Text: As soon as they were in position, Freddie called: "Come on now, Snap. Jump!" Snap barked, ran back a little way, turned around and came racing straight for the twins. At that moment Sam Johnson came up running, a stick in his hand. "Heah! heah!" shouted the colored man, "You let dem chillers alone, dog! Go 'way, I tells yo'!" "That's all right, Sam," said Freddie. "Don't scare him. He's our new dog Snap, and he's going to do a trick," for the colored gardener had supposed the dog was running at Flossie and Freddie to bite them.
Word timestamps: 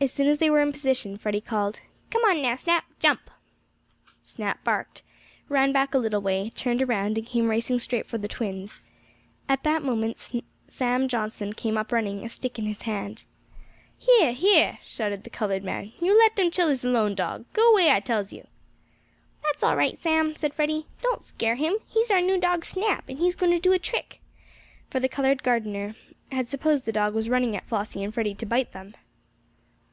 As 0.00 0.12
soon 0.12 0.28
as 0.28 0.36
they 0.36 0.50
were 0.50 0.60
in 0.60 0.70
position, 0.70 1.16
Freddie 1.16 1.40
called: 1.40 1.80
"Come 2.10 2.22
on 2.26 2.42
now, 2.42 2.56
Snap. 2.56 2.84
Jump!" 2.98 3.30
Snap 4.22 4.62
barked, 4.62 5.00
ran 5.48 5.72
back 5.72 5.94
a 5.94 5.98
little 5.98 6.20
way, 6.20 6.50
turned 6.50 6.82
around 6.82 7.16
and 7.16 7.26
came 7.26 7.48
racing 7.48 7.78
straight 7.78 8.04
for 8.06 8.18
the 8.18 8.28
twins. 8.28 8.82
At 9.48 9.62
that 9.62 9.82
moment 9.82 10.42
Sam 10.68 11.08
Johnson 11.08 11.54
came 11.54 11.78
up 11.78 11.90
running, 11.90 12.22
a 12.22 12.28
stick 12.28 12.58
in 12.58 12.66
his 12.66 12.82
hand. 12.82 13.24
"Heah! 13.98 14.32
heah!" 14.32 14.78
shouted 14.82 15.24
the 15.24 15.30
colored 15.30 15.64
man, 15.64 15.92
"You 15.98 16.14
let 16.18 16.36
dem 16.36 16.50
chillers 16.50 16.84
alone, 16.84 17.14
dog! 17.14 17.46
Go 17.54 17.72
'way, 17.74 17.88
I 17.88 18.00
tells 18.00 18.30
yo'!" 18.30 18.46
"That's 19.42 19.62
all 19.64 19.74
right, 19.74 19.98
Sam," 19.98 20.36
said 20.36 20.52
Freddie. 20.52 20.84
"Don't 21.00 21.24
scare 21.24 21.54
him. 21.54 21.76
He's 21.88 22.10
our 22.10 22.20
new 22.20 22.38
dog 22.38 22.66
Snap, 22.66 23.08
and 23.08 23.16
he's 23.18 23.36
going 23.36 23.52
to 23.52 23.58
do 23.58 23.72
a 23.72 23.78
trick," 23.78 24.20
for 24.90 25.00
the 25.00 25.08
colored 25.08 25.42
gardener 25.42 25.94
had 26.30 26.46
supposed 26.46 26.84
the 26.84 26.92
dog 26.92 27.14
was 27.14 27.30
running 27.30 27.56
at 27.56 27.64
Flossie 27.66 28.04
and 28.04 28.12
Freddie 28.12 28.34
to 28.34 28.44
bite 28.44 28.72
them. 28.72 28.94